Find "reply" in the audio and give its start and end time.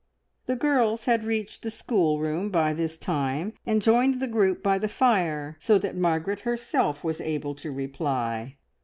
7.71-8.57